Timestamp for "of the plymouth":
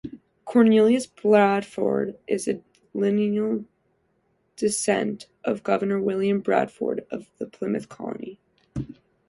7.11-7.87